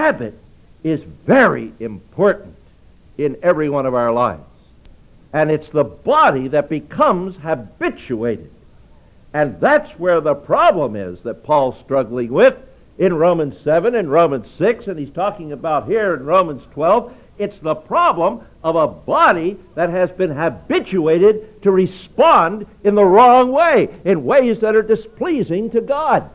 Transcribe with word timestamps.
habit 0.00 0.34
is 0.82 1.02
very 1.26 1.74
important 1.78 2.56
in 3.18 3.36
every 3.42 3.68
one 3.68 3.84
of 3.84 3.94
our 3.94 4.10
lives. 4.10 4.42
And 5.34 5.50
it's 5.50 5.68
the 5.68 5.84
body 5.84 6.48
that 6.48 6.70
becomes 6.70 7.36
habituated. 7.36 8.50
And 9.34 9.60
that's 9.60 9.90
where 9.98 10.22
the 10.22 10.34
problem 10.34 10.96
is 10.96 11.20
that 11.20 11.44
Paul's 11.44 11.78
struggling 11.84 12.32
with 12.32 12.56
in 12.98 13.12
Romans 13.12 13.56
7 13.62 13.94
and 13.94 14.10
Romans 14.10 14.46
6, 14.56 14.86
and 14.86 14.98
he's 14.98 15.10
talking 15.10 15.52
about 15.52 15.86
here 15.86 16.14
in 16.14 16.24
Romans 16.24 16.62
12. 16.72 17.12
It's 17.38 17.58
the 17.58 17.74
problem 17.74 18.40
of 18.64 18.76
a 18.76 18.88
body 18.88 19.58
that 19.74 19.90
has 19.90 20.10
been 20.10 20.30
habituated 20.30 21.62
to 21.62 21.70
respond 21.70 22.66
in 22.84 22.94
the 22.94 23.04
wrong 23.04 23.52
way, 23.52 23.90
in 24.06 24.24
ways 24.24 24.60
that 24.60 24.74
are 24.74 24.82
displeasing 24.82 25.70
to 25.70 25.82
God. 25.82 26.30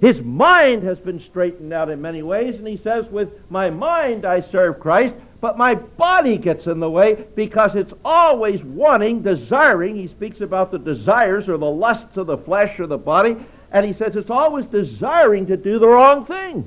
His 0.00 0.20
mind 0.22 0.82
has 0.84 0.98
been 0.98 1.20
straightened 1.20 1.74
out 1.74 1.90
in 1.90 2.00
many 2.00 2.22
ways, 2.22 2.56
and 2.56 2.66
he 2.66 2.78
says, 2.78 3.04
With 3.10 3.28
my 3.50 3.68
mind 3.68 4.24
I 4.24 4.40
serve 4.50 4.80
Christ, 4.80 5.14
but 5.42 5.58
my 5.58 5.74
body 5.74 6.38
gets 6.38 6.66
in 6.66 6.80
the 6.80 6.90
way 6.90 7.26
because 7.34 7.72
it's 7.74 7.92
always 8.02 8.62
wanting, 8.62 9.22
desiring. 9.22 9.96
He 9.96 10.08
speaks 10.08 10.40
about 10.40 10.70
the 10.70 10.78
desires 10.78 11.48
or 11.48 11.58
the 11.58 11.66
lusts 11.66 12.16
of 12.16 12.26
the 12.26 12.38
flesh 12.38 12.80
or 12.80 12.86
the 12.86 12.96
body, 12.96 13.36
and 13.72 13.84
he 13.84 13.92
says 13.92 14.16
it's 14.16 14.30
always 14.30 14.64
desiring 14.66 15.46
to 15.46 15.56
do 15.56 15.78
the 15.78 15.88
wrong 15.88 16.24
thing. 16.24 16.66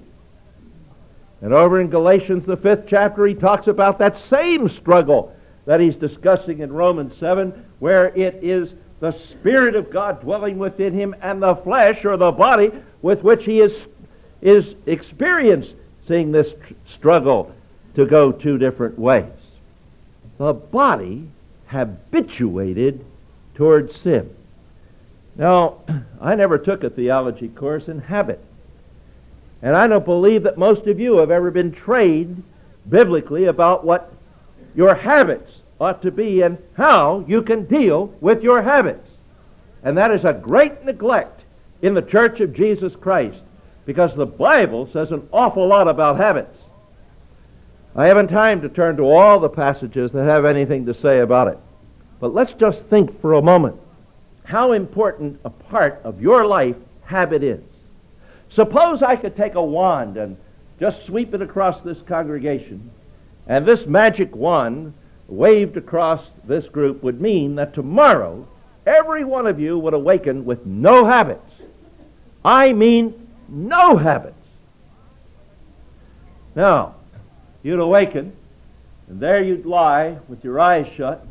And 1.42 1.54
over 1.54 1.82
in 1.82 1.90
Galatians, 1.90 2.46
the 2.46 2.56
fifth 2.56 2.86
chapter, 2.88 3.26
he 3.26 3.34
talks 3.34 3.68
about 3.68 3.98
that 4.00 4.16
same 4.30 4.70
struggle 4.70 5.36
that 5.66 5.80
he's 5.80 5.96
discussing 5.96 6.60
in 6.60 6.72
Romans 6.72 7.18
7, 7.20 7.66
where 7.80 8.08
it 8.16 8.44
is 8.44 8.74
the 9.04 9.20
Spirit 9.32 9.76
of 9.76 9.92
God 9.92 10.22
dwelling 10.22 10.58
within 10.58 10.94
him 10.94 11.14
and 11.22 11.44
the 11.44 11.58
flesh 11.58 12.06
or 12.06 12.16
the 12.16 12.32
body 12.32 12.72
with 13.02 13.22
which 13.22 13.44
he 13.44 13.60
is, 13.60 13.74
is 14.42 14.76
experiencing 14.86 16.32
this 16.32 16.48
tr- 16.66 16.74
struggle 16.96 17.52
to 17.96 18.06
go 18.06 18.32
two 18.32 18.58
different 18.58 18.98
ways. 18.98 19.26
The 20.38 20.54
body 20.54 21.28
habituated 21.66 23.04
towards 23.56 23.94
sin. 24.00 24.34
Now, 25.36 25.80
I 26.22 26.36
never 26.36 26.58
took 26.58 26.86
a 26.86 26.90
theology 26.90 27.50
course 27.50 27.90
in 27.90 28.00
habit. 28.00 28.40
And 29.62 29.76
I 29.76 29.86
don't 29.88 30.06
believe 30.06 30.44
that 30.44 30.58
most 30.58 30.88
of 30.88 30.98
you 30.98 31.18
have 31.18 31.30
ever 31.30 31.52
been 31.52 31.74
trained 31.74 32.42
biblically 32.88 33.48
about 33.48 33.84
what 33.84 34.14
your 34.74 34.96
habits 34.96 35.52
ought 35.84 36.02
to 36.02 36.12
be 36.12 36.42
and 36.42 36.58
how 36.76 37.24
you 37.28 37.42
can 37.42 37.66
deal 37.66 38.08
with 38.22 38.42
your 38.42 38.62
habits. 38.62 39.10
And 39.84 39.98
that 39.98 40.12
is 40.12 40.24
a 40.24 40.34
great 40.34 40.84
neglect 40.86 41.44
in 41.82 41.94
the 41.94 42.02
church 42.02 42.40
of 42.40 42.54
Jesus 42.54 42.94
Christ 43.00 43.42
because 43.86 44.16
the 44.16 44.26
Bible 44.26 44.90
says 44.94 45.12
an 45.12 45.28
awful 45.32 45.68
lot 45.68 45.88
about 45.88 46.18
habits. 46.18 46.58
I 47.96 48.08
haven't 48.08 48.30
time 48.30 48.62
to 48.62 48.70
turn 48.70 48.98
to 48.98 49.04
all 49.04 49.40
the 49.40 49.50
passages 49.50 50.12
that 50.14 50.24
have 50.24 50.46
anything 50.46 50.86
to 50.86 50.96
say 50.96 51.20
about 51.20 51.50
it. 51.50 51.60
But 52.20 52.34
let's 52.34 52.54
just 52.54 52.84
think 52.86 53.20
for 53.22 53.34
a 53.34 53.42
moment 53.42 53.76
how 54.46 54.72
important 54.72 55.40
a 55.46 55.50
part 55.50 56.02
of 56.04 56.22
your 56.22 56.46
life 56.46 56.76
habit 57.04 57.44
is. 57.44 57.62
Suppose 58.50 59.02
I 59.02 59.16
could 59.16 59.36
take 59.36 59.56
a 59.56 59.64
wand 59.64 60.18
and 60.18 60.38
just 60.80 61.06
sweep 61.06 61.34
it 61.34 61.42
across 61.42 61.82
this 61.82 61.98
congregation, 62.08 62.92
and 63.48 63.66
this 63.66 63.86
magic 63.86 64.36
wand 64.36 64.94
waved 65.28 65.78
across 65.78 66.26
this 66.46 66.66
group 66.66 67.04
would 67.04 67.22
mean 67.22 67.56
that 67.56 67.74
tomorrow 67.74 68.48
every 68.86 69.24
one 69.24 69.48
of 69.48 69.60
you 69.60 69.78
would 69.80 69.94
awaken 69.94 70.46
with 70.46 70.66
no 70.66 71.06
habits. 71.06 71.52
I 72.44 72.74
mean, 72.74 73.28
no 73.48 73.98
habits. 73.98 74.36
Now, 76.56 76.96
you'd 77.64 77.80
awaken, 77.80 78.34
and 79.08 79.20
there 79.20 79.42
you'd 79.42 79.66
lie 79.66 80.20
with 80.28 80.44
your 80.44 80.60
eyes 80.60 80.88
shut, 80.96 81.26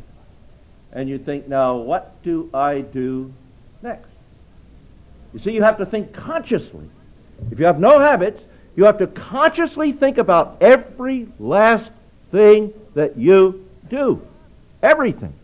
and 0.92 1.08
you'd 1.08 1.24
think, 1.24 1.48
now, 1.48 1.76
what 1.76 2.22
do 2.22 2.50
I 2.52 2.80
do 2.80 3.32
next? 3.82 4.08
You 5.32 5.40
see, 5.40 5.52
you 5.52 5.62
have 5.62 5.78
to 5.78 5.86
think 5.86 6.12
consciously. 6.12 6.88
If 7.50 7.58
you 7.58 7.66
have 7.66 7.80
no 7.80 7.98
habits, 7.98 8.42
you 8.76 8.84
have 8.84 8.98
to 8.98 9.06
consciously 9.06 9.92
think 9.92 10.18
about 10.18 10.58
every 10.60 11.28
last 11.38 11.90
thing 12.30 12.72
that 12.94 13.16
you 13.18 13.64
do. 13.92 14.20
Everything. 14.82 15.34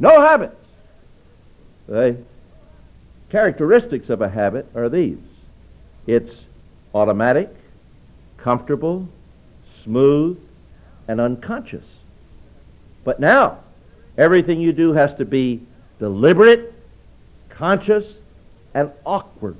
No 0.00 0.20
habits. 0.20 0.56
The 1.86 2.16
characteristics 3.30 4.08
of 4.08 4.20
a 4.22 4.28
habit 4.28 4.66
are 4.74 4.88
these 4.88 5.18
it's 6.06 6.34
automatic, 6.94 7.48
comfortable, 8.38 9.08
smooth, 9.84 10.38
and 11.08 11.20
unconscious. 11.20 11.84
But 13.04 13.18
now, 13.18 13.58
everything 14.16 14.60
you 14.60 14.72
do 14.72 14.92
has 14.92 15.12
to 15.18 15.24
be 15.24 15.62
deliberate, 15.98 16.72
conscious, 17.50 18.04
and 18.72 18.90
awkward 19.04 19.56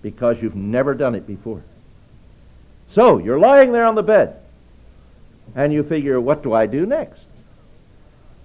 because 0.00 0.36
you've 0.40 0.56
never 0.56 0.94
done 0.94 1.14
it 1.14 1.26
before. 1.26 1.62
So, 2.94 3.18
you're 3.18 3.38
lying 3.38 3.72
there 3.72 3.84
on 3.84 3.94
the 3.94 4.02
bed, 4.02 4.41
and 5.54 5.72
you 5.72 5.82
figure, 5.82 6.20
what 6.20 6.42
do 6.42 6.52
I 6.52 6.66
do 6.66 6.86
next? 6.86 7.20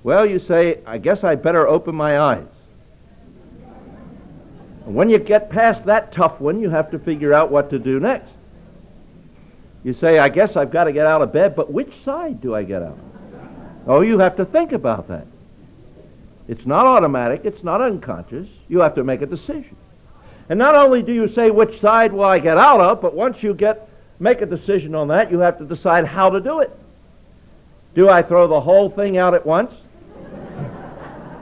Well, 0.03 0.25
you 0.25 0.39
say, 0.39 0.79
I 0.85 0.97
guess 0.97 1.23
I 1.23 1.35
better 1.35 1.67
open 1.67 1.95
my 1.95 2.19
eyes. 2.19 2.47
And 4.85 4.95
when 4.95 5.09
you 5.09 5.19
get 5.19 5.49
past 5.49 5.85
that 5.85 6.13
tough 6.13 6.39
one, 6.39 6.61
you 6.61 6.69
have 6.69 6.91
to 6.91 6.99
figure 6.99 7.33
out 7.33 7.51
what 7.51 7.69
to 7.71 7.79
do 7.79 7.99
next. 7.99 8.31
You 9.83 9.93
say, 9.93 10.17
I 10.17 10.29
guess 10.29 10.55
I've 10.55 10.71
got 10.71 10.85
to 10.85 10.93
get 10.93 11.05
out 11.05 11.21
of 11.21 11.31
bed, 11.31 11.55
but 11.55 11.71
which 11.71 11.93
side 12.03 12.41
do 12.41 12.55
I 12.55 12.63
get 12.63 12.81
out? 12.81 12.97
Of? 12.97 12.99
Oh, 13.87 14.01
you 14.01 14.19
have 14.19 14.35
to 14.37 14.45
think 14.45 14.71
about 14.71 15.07
that. 15.07 15.27
It's 16.47 16.65
not 16.65 16.85
automatic, 16.85 17.41
it's 17.43 17.63
not 17.63 17.81
unconscious. 17.81 18.47
You 18.69 18.79
have 18.79 18.95
to 18.95 19.03
make 19.03 19.21
a 19.21 19.25
decision. 19.25 19.75
And 20.49 20.57
not 20.57 20.75
only 20.75 21.01
do 21.01 21.13
you 21.13 21.27
say 21.33 21.51
which 21.51 21.79
side 21.81 22.13
will 22.13 22.23
I 22.23 22.39
get 22.39 22.57
out 22.57 22.79
of, 22.79 23.01
but 23.01 23.13
once 23.13 23.43
you 23.43 23.53
get 23.53 23.89
make 24.19 24.41
a 24.41 24.45
decision 24.45 24.95
on 24.95 25.09
that, 25.09 25.31
you 25.31 25.39
have 25.39 25.57
to 25.59 25.65
decide 25.65 26.05
how 26.05 26.29
to 26.29 26.39
do 26.39 26.61
it. 26.61 26.71
Do 27.97 28.09
I 28.09 28.21
throw 28.21 28.47
the 28.47 28.61
whole 28.61 28.91
thing 28.91 29.17
out 29.17 29.33
at 29.33 29.43
once? 29.43 29.73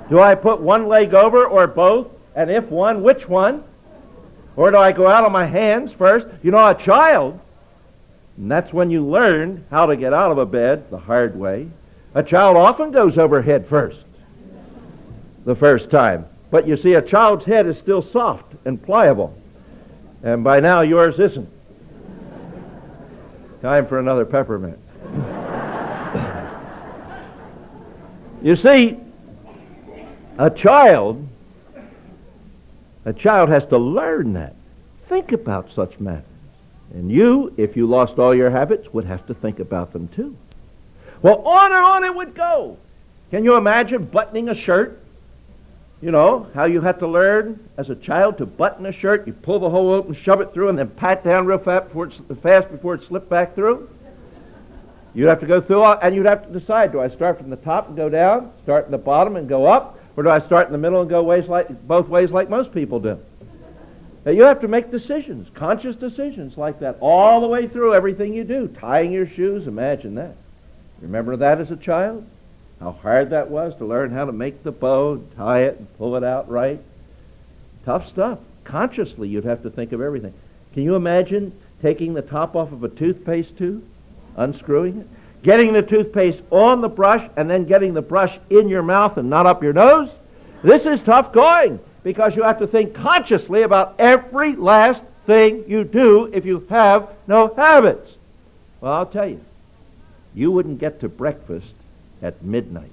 do 0.09 0.21
I 0.21 0.35
put 0.35 0.61
one 0.61 0.88
leg 0.88 1.13
over 1.13 1.45
or 1.45 1.67
both? 1.67 2.07
And 2.33 2.49
if 2.49 2.63
one, 2.69 3.03
which 3.03 3.27
one? 3.27 3.61
Or 4.55 4.71
do 4.71 4.77
I 4.77 4.93
go 4.93 5.05
out 5.05 5.25
on 5.25 5.33
my 5.33 5.45
hands 5.45 5.91
first? 5.97 6.27
You 6.43 6.51
know, 6.51 6.66
a 6.66 6.73
child, 6.73 7.38
and 8.38 8.49
that's 8.49 8.71
when 8.71 8.89
you 8.89 9.05
learn 9.05 9.66
how 9.69 9.85
to 9.85 9.97
get 9.97 10.13
out 10.13 10.31
of 10.31 10.38
a 10.38 10.45
bed 10.45 10.89
the 10.91 10.97
hard 10.97 11.38
way. 11.38 11.67
A 12.13 12.23
child 12.23 12.55
often 12.55 12.89
goes 12.91 13.17
over 13.17 13.41
head 13.41 13.67
first 13.67 13.97
the 15.45 15.55
first 15.55 15.91
time. 15.91 16.25
But 16.51 16.66
you 16.66 16.77
see, 16.77 16.93
a 16.93 17.01
child's 17.01 17.43
head 17.43 17.67
is 17.67 17.77
still 17.79 18.01
soft 18.13 18.53
and 18.63 18.81
pliable. 18.81 19.37
And 20.23 20.41
by 20.41 20.61
now, 20.61 20.81
yours 20.81 21.19
isn't. 21.19 21.49
Time 23.61 23.87
for 23.87 23.99
another 23.99 24.23
peppermint. 24.23 24.79
You 28.45 28.56
see, 28.56 28.95
a 30.38 30.51
child, 30.51 31.28
a 33.03 33.11
child 33.11 33.50
has 33.50 33.66
to 33.66 33.78
learn 33.79 34.33
that. 34.33 34.56
Think 35.09 35.31
about 35.31 35.72
such 35.75 36.00
matters. 36.00 36.23
And 36.94 37.11
you, 37.11 37.51
if 37.57 37.75
you 37.75 37.88
lost 37.88 38.19
all 38.19 38.35
your 38.35 38.51
habits, 38.51 38.94
would 38.94 39.05
have 39.05 39.25
to 39.25 39.34
think 39.34 39.57
about 39.59 39.94
them 39.94 40.07
too. 40.09 40.38
Well, 41.23 41.41
on 41.41 41.72
and 41.72 41.84
on 41.84 42.03
it 42.03 42.13
would 42.13 42.35
go. 42.35 42.78
Can 43.31 43.44
you 43.44 43.55
imagine 43.55 44.05
buttoning 44.05 44.50
a 44.50 44.55
shirt? 44.55 45.01
You 46.00 46.11
know, 46.11 46.45
how 46.53 46.66
you 46.66 46.81
had 46.81 47.00
to 47.00 47.07
learn 47.07 47.67
as 47.78 47.89
a 47.89 47.95
child 47.95 48.38
to 48.38 48.45
button 48.45 48.85
a 48.85 48.91
shirt. 48.91 49.25
You 49.25 49.34
pull 49.34 49.59
the 49.59 49.72
hole 49.72 49.91
open, 49.91 50.13
shove 50.13 50.41
it 50.41 50.53
through, 50.53 50.69
and 50.69 50.78
then 50.78 50.89
pat 50.89 51.23
down 51.23 51.47
real 51.47 51.57
fast 51.57 51.88
before, 51.88 52.05
it, 52.05 52.13
fast 52.44 52.69
before 52.69 52.94
it 52.94 53.01
slipped 53.07 53.28
back 53.28 53.55
through. 53.55 53.90
You'd 55.16 55.28
have 55.28 55.40
to 55.40 55.47
go 55.47 55.62
through, 55.62 55.82
all, 55.82 55.97
and 56.02 56.14
you'd 56.14 56.26
have 56.26 56.46
to 56.46 56.59
decide, 56.59 56.91
do 56.91 57.00
I 57.00 57.08
start 57.09 57.38
from 57.38 57.50
the 57.50 57.56
top 57.56 57.88
and 57.88 57.96
go 57.96 58.09
down, 58.09 58.52
start 58.64 58.85
in 58.85 58.91
the 58.91 58.97
bottom 58.97 59.38
and 59.38 59.47
go 59.47 59.66
up, 59.66 59.97
or 60.17 60.23
do 60.23 60.29
I 60.29 60.40
start 60.40 60.67
in 60.67 60.73
the 60.73 60.78
middle 60.78 61.00
and 61.00 61.09
go 61.09 61.23
ways 61.23 61.47
like, 61.47 61.88
both 61.88 62.09
ways 62.09 62.32
like 62.32 62.50
most 62.50 62.73
people 62.73 63.00
do? 63.00 63.17
Now, 64.26 64.32
you 64.32 64.44
have 64.44 64.59
to 64.62 64.67
make 64.67 64.91
decisions, 64.91 65.47
conscious 65.53 65.96
decisions 65.96 66.58
like 66.58 66.79
that, 66.79 66.97
all 67.00 67.41
the 67.41 67.47
way 67.47 67.67
through 67.67 67.94
everything 67.94 68.34
you 68.34 68.44
do. 68.44 68.67
Tying 68.67 69.12
your 69.12 69.28
shoes, 69.28 69.67
imagine 69.67 70.16
that. 70.16 70.35
Remember 71.00 71.38
that 71.38 71.61
as 71.61 71.72
a 71.72 71.76
child? 71.76 72.26
How 72.79 72.91
hard 72.91 73.29
that 73.29 73.50
was 73.50 73.76
to 73.78 73.85
learn 73.85 74.11
how 74.11 74.26
to 74.26 74.32
make 74.32 74.64
the 74.64 74.72
bow, 74.72 75.22
tie 75.38 75.64
it, 75.64 75.78
and 75.78 75.97
pull 75.97 76.16
it 76.16 76.23
out 76.23 76.50
right. 76.50 76.82
Tough 77.85 78.09
stuff. 78.09 78.40
Consciously, 78.64 79.29
you'd 79.29 79.46
have 79.46 79.64
to 79.64 79.70
think 79.70 79.91
of 79.91 80.02
everything. 80.02 80.34
Can 80.73 80.84
you 80.84 80.96
imagine 80.96 81.53
taking 81.82 82.16
the 82.16 82.22
top 82.23 82.56
off 82.56 82.72
of 82.72 82.84
a 82.84 82.90
toothpaste 82.90 83.56
tube, 83.58 83.84
unscrewing 84.37 84.99
it, 84.99 85.08
getting 85.43 85.73
the 85.73 85.82
toothpaste 85.82 86.41
on 86.52 86.82
the 86.82 86.90
brush, 86.90 87.29
and 87.37 87.49
then 87.49 87.66
getting 87.66 87.93
the 87.93 88.02
brush 88.02 88.37
in 88.49 88.70
your 88.70 88.84
mouth 88.84 89.17
and 89.17 89.29
not 89.29 89.46
up 89.46 89.64
your 89.64 89.73
nose? 89.73 90.09
This 90.64 90.85
is 90.85 91.02
tough 91.03 91.32
going 91.34 91.79
because 92.03 92.35
you 92.35 92.43
have 92.43 92.59
to 92.59 92.67
think 92.67 92.93
consciously 92.96 93.64
about 93.64 93.96
every 93.99 94.55
last 94.55 95.02
thing 95.26 95.64
you 95.67 95.84
do 95.84 96.26
if 96.34 96.46
you 96.46 96.66
have 96.70 97.09
no 97.28 97.53
habits. 97.55 98.11
Well, 98.82 98.93
I'll 98.93 99.05
tell 99.05 99.28
you, 99.28 99.41
you 100.34 100.52
wouldn't 100.52 100.79
get 100.79 100.99
to 101.02 101.09
breakfast 101.09 101.73
at 102.22 102.43
midnight. 102.43 102.91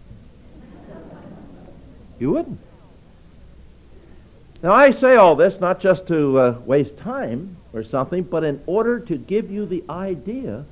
You 2.19 2.31
wouldn't. 2.31 2.61
Now, 4.63 4.73
I 4.73 4.93
say 4.93 5.17
all 5.17 5.35
this 5.35 5.59
not 5.61 5.81
just 5.81 6.07
to 6.07 6.39
uh, 6.39 6.59
waste 6.65 6.97
time 6.99 7.57
or 7.73 7.83
something, 7.83 8.23
but 8.23 8.45
in 8.45 8.63
order 8.67 9.01
to 9.01 9.17
give 9.17 9.51
you 9.51 9.67
the 9.67 9.83
idea 9.91 10.65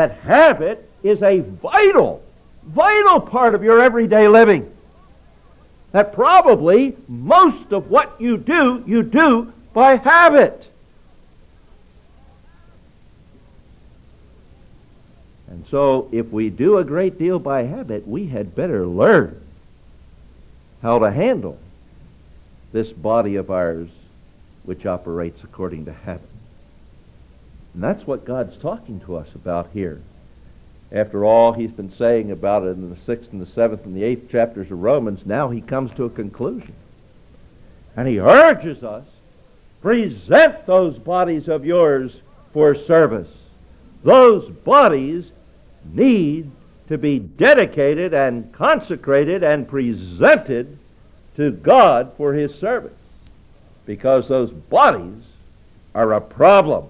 that 0.00 0.12
habit 0.20 0.88
is 1.02 1.22
a 1.22 1.40
vital, 1.40 2.22
vital 2.64 3.20
part 3.20 3.54
of 3.54 3.62
your 3.62 3.82
everyday 3.82 4.28
living. 4.28 4.74
That 5.92 6.14
probably 6.14 6.96
most 7.06 7.70
of 7.72 7.90
what 7.90 8.18
you 8.18 8.38
do, 8.38 8.82
you 8.86 9.02
do 9.02 9.52
by 9.74 9.96
habit. 9.96 10.66
And 15.48 15.66
so, 15.70 16.08
if 16.12 16.30
we 16.30 16.48
do 16.48 16.78
a 16.78 16.84
great 16.84 17.18
deal 17.18 17.38
by 17.38 17.64
habit, 17.64 18.08
we 18.08 18.26
had 18.26 18.54
better 18.54 18.86
learn 18.86 19.38
how 20.80 21.00
to 21.00 21.10
handle 21.10 21.58
this 22.72 22.90
body 22.90 23.36
of 23.36 23.50
ours 23.50 23.90
which 24.62 24.86
operates 24.86 25.40
according 25.44 25.84
to 25.84 25.92
habit. 25.92 26.39
And 27.74 27.82
that's 27.82 28.06
what 28.06 28.24
God's 28.24 28.56
talking 28.56 29.00
to 29.00 29.16
us 29.16 29.28
about 29.34 29.70
here. 29.72 30.00
After 30.92 31.24
all 31.24 31.52
he's 31.52 31.70
been 31.70 31.92
saying 31.92 32.30
about 32.32 32.64
it 32.64 32.70
in 32.70 32.90
the 32.90 32.96
sixth 33.06 33.32
and 33.32 33.40
the 33.40 33.46
seventh 33.46 33.84
and 33.84 33.96
the 33.96 34.02
eighth 34.02 34.30
chapters 34.30 34.70
of 34.70 34.80
Romans, 34.80 35.24
now 35.24 35.50
he 35.50 35.60
comes 35.60 35.92
to 35.92 36.04
a 36.04 36.10
conclusion. 36.10 36.74
And 37.96 38.08
he 38.08 38.18
urges 38.18 38.82
us 38.82 39.04
present 39.80 40.66
those 40.66 40.98
bodies 40.98 41.48
of 41.48 41.64
yours 41.64 42.16
for 42.52 42.74
service. 42.74 43.28
Those 44.04 44.48
bodies 44.50 45.30
need 45.92 46.50
to 46.88 46.98
be 46.98 47.18
dedicated 47.18 48.12
and 48.12 48.52
consecrated 48.52 49.42
and 49.42 49.68
presented 49.68 50.78
to 51.36 51.50
God 51.52 52.12
for 52.16 52.34
his 52.34 52.54
service 52.56 52.92
because 53.86 54.28
those 54.28 54.50
bodies 54.50 55.22
are 55.94 56.12
a 56.12 56.20
problem. 56.20 56.86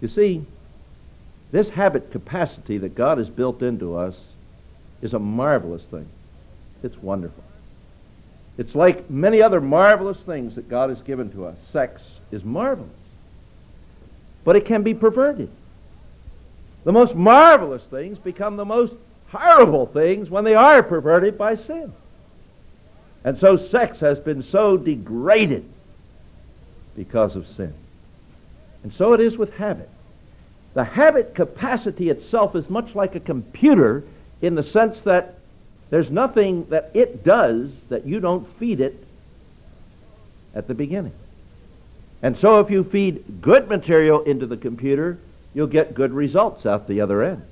You 0.00 0.08
see, 0.08 0.44
this 1.50 1.70
habit 1.70 2.12
capacity 2.12 2.78
that 2.78 2.94
God 2.94 3.18
has 3.18 3.28
built 3.28 3.62
into 3.62 3.96
us 3.96 4.16
is 5.02 5.14
a 5.14 5.18
marvelous 5.18 5.82
thing. 5.90 6.08
It's 6.82 6.96
wonderful. 6.98 7.44
It's 8.58 8.74
like 8.74 9.08
many 9.08 9.40
other 9.40 9.60
marvelous 9.60 10.18
things 10.26 10.56
that 10.56 10.68
God 10.68 10.90
has 10.90 11.00
given 11.02 11.30
to 11.32 11.46
us. 11.46 11.56
Sex 11.72 12.02
is 12.30 12.44
marvelous. 12.44 12.90
But 14.44 14.56
it 14.56 14.66
can 14.66 14.82
be 14.82 14.94
perverted. 14.94 15.50
The 16.84 16.92
most 16.92 17.14
marvelous 17.14 17.82
things 17.90 18.18
become 18.18 18.56
the 18.56 18.64
most 18.64 18.94
horrible 19.30 19.86
things 19.86 20.30
when 20.30 20.44
they 20.44 20.54
are 20.54 20.82
perverted 20.82 21.38
by 21.38 21.54
sin. 21.54 21.92
And 23.24 23.38
so 23.38 23.56
sex 23.56 24.00
has 24.00 24.18
been 24.18 24.42
so 24.42 24.76
degraded 24.76 25.64
because 26.96 27.36
of 27.36 27.46
sin. 27.56 27.74
And 28.82 28.92
so 28.92 29.12
it 29.12 29.20
is 29.20 29.36
with 29.36 29.52
habit. 29.54 29.88
The 30.74 30.84
habit 30.84 31.34
capacity 31.34 32.10
itself 32.10 32.54
is 32.54 32.70
much 32.70 32.94
like 32.94 33.14
a 33.14 33.20
computer 33.20 34.04
in 34.40 34.54
the 34.54 34.62
sense 34.62 35.00
that 35.00 35.38
there's 35.90 36.10
nothing 36.10 36.66
that 36.70 36.90
it 36.94 37.24
does 37.24 37.70
that 37.88 38.06
you 38.06 38.20
don't 38.20 38.46
feed 38.58 38.80
it 38.80 39.04
at 40.54 40.68
the 40.68 40.74
beginning. 40.74 41.14
And 42.22 42.38
so 42.38 42.60
if 42.60 42.70
you 42.70 42.84
feed 42.84 43.40
good 43.40 43.68
material 43.68 44.22
into 44.22 44.46
the 44.46 44.56
computer, 44.56 45.18
you'll 45.54 45.66
get 45.66 45.94
good 45.94 46.12
results 46.12 46.66
out 46.66 46.86
the 46.86 47.00
other 47.00 47.22
end. 47.22 47.42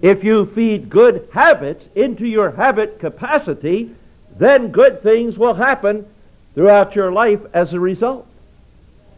If 0.00 0.24
you 0.24 0.46
feed 0.46 0.90
good 0.90 1.28
habits 1.32 1.86
into 1.94 2.26
your 2.26 2.50
habit 2.50 2.98
capacity, 2.98 3.94
then 4.36 4.72
good 4.72 5.02
things 5.02 5.38
will 5.38 5.54
happen 5.54 6.06
throughout 6.54 6.96
your 6.96 7.12
life 7.12 7.40
as 7.54 7.72
a 7.72 7.80
result. 7.80 8.26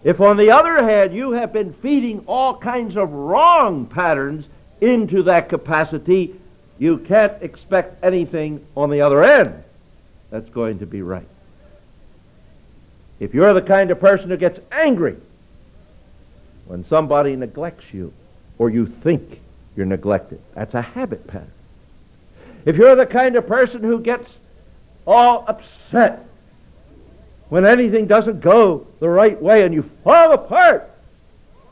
If, 0.04 0.20
on 0.20 0.36
the 0.36 0.50
other 0.50 0.84
hand, 0.84 1.14
you 1.14 1.32
have 1.32 1.52
been 1.52 1.72
feeding 1.72 2.24
all 2.26 2.56
kinds 2.58 2.96
of 2.96 3.10
wrong 3.10 3.86
patterns 3.86 4.44
into 4.82 5.22
that 5.24 5.48
capacity, 5.48 6.34
you 6.78 6.98
can't 6.98 7.42
expect 7.42 8.04
anything 8.04 8.64
on 8.76 8.90
the 8.90 9.00
other 9.00 9.22
end 9.22 9.64
that's 10.30 10.50
going 10.50 10.80
to 10.80 10.86
be 10.86 11.00
right. 11.00 11.26
If 13.18 13.32
you're 13.32 13.54
the 13.54 13.62
kind 13.62 13.90
of 13.90 13.98
person 13.98 14.28
who 14.28 14.36
gets 14.36 14.60
angry 14.70 15.16
when 16.66 16.84
somebody 16.84 17.34
neglects 17.36 17.86
you 17.92 18.12
or 18.58 18.68
you 18.68 18.86
think 18.86 19.40
you're 19.74 19.86
neglected, 19.86 20.40
that's 20.54 20.74
a 20.74 20.82
habit 20.82 21.26
pattern. 21.26 21.50
If 22.66 22.76
you're 22.76 22.96
the 22.96 23.06
kind 23.06 23.36
of 23.36 23.46
person 23.46 23.82
who 23.82 24.00
gets 24.00 24.30
all 25.06 25.44
upset 25.48 26.26
when 27.48 27.64
anything 27.64 28.06
doesn't 28.06 28.40
go 28.40 28.86
the 29.00 29.08
right 29.08 29.40
way 29.40 29.62
and 29.64 29.74
you 29.74 29.88
fall 30.02 30.32
apart 30.32 30.90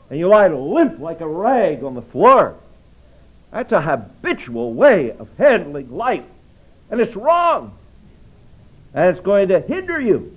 and 0.09 0.19
you 0.19 0.27
lie 0.27 0.47
limp 0.47 0.99
like 0.99 1.21
a 1.21 1.27
rag 1.27 1.83
on 1.83 1.95
the 1.95 2.01
floor. 2.01 2.55
That's 3.51 3.71
a 3.71 3.81
habitual 3.81 4.73
way 4.73 5.11
of 5.11 5.27
handling 5.37 5.95
life. 5.95 6.23
And 6.89 7.01
it's 7.01 7.15
wrong. 7.15 7.77
And 8.93 9.09
it's 9.09 9.25
going 9.25 9.47
to 9.47 9.59
hinder 9.59 9.99
you 9.99 10.35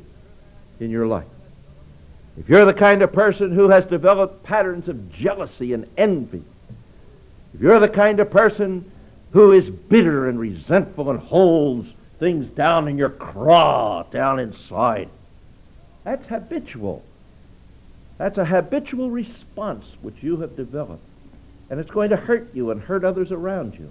in 0.80 0.90
your 0.90 1.06
life. 1.06 1.26
If 2.38 2.48
you're 2.48 2.64
the 2.66 2.74
kind 2.74 3.02
of 3.02 3.12
person 3.12 3.52
who 3.52 3.70
has 3.70 3.84
developed 3.86 4.42
patterns 4.42 4.88
of 4.88 5.12
jealousy 5.12 5.72
and 5.72 5.86
envy, 5.96 6.42
if 7.54 7.60
you're 7.60 7.80
the 7.80 7.88
kind 7.88 8.20
of 8.20 8.30
person 8.30 8.90
who 9.32 9.52
is 9.52 9.68
bitter 9.70 10.28
and 10.28 10.38
resentful 10.38 11.10
and 11.10 11.18
holds 11.18 11.88
things 12.18 12.46
down 12.54 12.88
in 12.88 12.98
your 12.98 13.10
craw, 13.10 14.02
down 14.04 14.38
inside, 14.38 15.08
that's 16.06 16.24
habitual. 16.28 17.02
That's 18.16 18.38
a 18.38 18.44
habitual 18.44 19.10
response 19.10 19.84
which 20.02 20.14
you 20.20 20.36
have 20.36 20.56
developed. 20.56 21.02
And 21.68 21.80
it's 21.80 21.90
going 21.90 22.10
to 22.10 22.16
hurt 22.16 22.48
you 22.54 22.70
and 22.70 22.80
hurt 22.80 23.04
others 23.04 23.32
around 23.32 23.74
you 23.74 23.90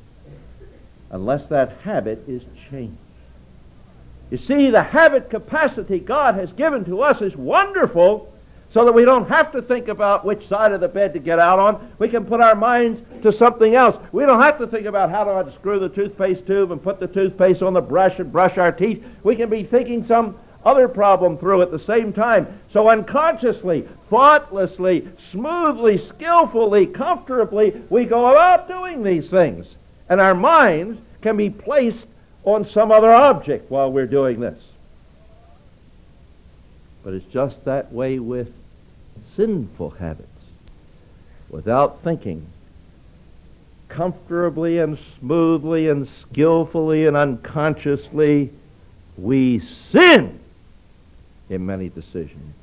unless 1.11 1.45
that 1.49 1.77
habit 1.83 2.23
is 2.25 2.41
changed. 2.71 2.97
You 4.31 4.37
see, 4.37 4.69
the 4.69 4.81
habit 4.81 5.29
capacity 5.29 5.99
God 5.99 6.35
has 6.35 6.53
given 6.53 6.85
to 6.85 7.01
us 7.01 7.21
is 7.21 7.35
wonderful 7.35 8.31
so 8.71 8.85
that 8.85 8.93
we 8.93 9.03
don't 9.03 9.27
have 9.27 9.51
to 9.51 9.61
think 9.61 9.89
about 9.89 10.23
which 10.23 10.47
side 10.47 10.71
of 10.71 10.79
the 10.79 10.87
bed 10.87 11.11
to 11.13 11.19
get 11.19 11.37
out 11.37 11.59
on. 11.59 11.91
We 11.99 12.07
can 12.07 12.25
put 12.25 12.39
our 12.39 12.55
minds 12.55 13.01
to 13.23 13.33
something 13.33 13.75
else. 13.75 14.01
We 14.13 14.25
don't 14.25 14.41
have 14.41 14.57
to 14.59 14.67
think 14.67 14.85
about 14.85 15.09
how 15.11 15.25
to 15.25 15.39
unscrew 15.39 15.79
the 15.79 15.89
toothpaste 15.89 16.47
tube 16.47 16.71
and 16.71 16.81
put 16.81 17.01
the 17.01 17.07
toothpaste 17.07 17.61
on 17.61 17.73
the 17.73 17.81
brush 17.81 18.19
and 18.19 18.31
brush 18.31 18.57
our 18.57 18.71
teeth. 18.71 19.03
We 19.23 19.35
can 19.35 19.49
be 19.49 19.63
thinking 19.65 20.07
some 20.07 20.37
other 20.65 20.87
problem 20.87 21.37
through 21.37 21.61
at 21.61 21.71
the 21.71 21.79
same 21.79 22.11
time. 22.11 22.59
So 22.73 22.89
unconsciously, 22.89 23.87
thoughtlessly, 24.09 25.07
smoothly, 25.31 25.99
skillfully, 25.99 26.87
comfortably, 26.87 27.83
we 27.89 28.05
go 28.05 28.31
about 28.31 28.67
doing 28.67 29.03
these 29.03 29.29
things. 29.29 29.67
And 30.09 30.19
our 30.19 30.33
minds 30.33 30.99
can 31.21 31.37
be 31.37 31.51
placed 31.51 32.05
on 32.43 32.65
some 32.65 32.91
other 32.91 33.13
object 33.13 33.69
while 33.69 33.91
we're 33.91 34.07
doing 34.07 34.39
this. 34.39 34.59
But 37.03 37.13
it's 37.13 37.31
just 37.31 37.63
that 37.65 37.93
way 37.93 38.17
with 38.17 38.51
sinful 39.35 39.91
habits. 39.91 40.27
Without 41.49 42.03
thinking, 42.03 42.47
comfortably 43.87 44.79
and 44.79 44.97
smoothly 45.19 45.89
and 45.89 46.09
skillfully 46.21 47.05
and 47.05 47.15
unconsciously, 47.15 48.51
we 49.17 49.61
sin 49.91 50.39
in 51.49 51.65
many 51.65 51.89
decisions, 51.89 52.55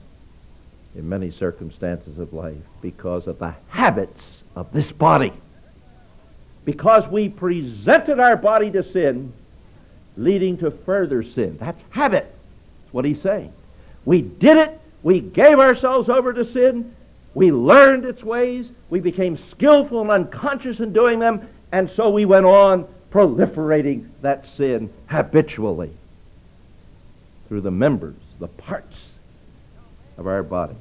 in 0.94 1.08
many 1.08 1.30
circumstances 1.30 2.18
of 2.18 2.32
life, 2.32 2.56
because 2.80 3.26
of 3.26 3.38
the 3.38 3.54
habits 3.68 4.26
of 4.56 4.72
this 4.72 4.90
body. 4.92 5.32
Because 6.64 7.06
we 7.08 7.28
presented 7.28 8.20
our 8.20 8.36
body 8.36 8.70
to 8.70 8.82
sin, 8.82 9.32
leading 10.16 10.58
to 10.58 10.70
further 10.70 11.22
sin. 11.22 11.56
That's 11.58 11.82
habit. 11.90 12.24
That's 12.24 12.94
what 12.94 13.04
he's 13.04 13.22
saying. 13.22 13.52
We 14.04 14.22
did 14.22 14.56
it. 14.58 14.80
We 15.02 15.20
gave 15.20 15.58
ourselves 15.58 16.08
over 16.08 16.32
to 16.32 16.44
sin. 16.44 16.94
We 17.34 17.50
learned 17.50 18.04
its 18.04 18.22
ways. 18.22 18.70
We 18.90 19.00
became 19.00 19.38
skillful 19.50 20.00
and 20.02 20.10
unconscious 20.10 20.80
in 20.80 20.92
doing 20.92 21.18
them. 21.18 21.48
And 21.72 21.90
so 21.90 22.10
we 22.10 22.24
went 22.24 22.46
on 22.46 22.86
proliferating 23.10 24.08
that 24.20 24.46
sin 24.56 24.92
habitually 25.06 25.92
through 27.48 27.62
the 27.62 27.70
members 27.70 28.16
the 28.42 28.49
parts 28.49 28.96
of 30.18 30.26
our 30.26 30.42
body. 30.42 30.75